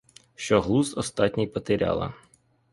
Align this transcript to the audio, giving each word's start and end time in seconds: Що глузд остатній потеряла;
Що 0.35 0.61
глузд 0.61 0.97
остатній 0.97 1.47
потеряла; 1.47 2.13